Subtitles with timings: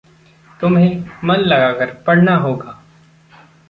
[0.59, 2.77] तुम्हें मन लगाकर पढ़ना होगा।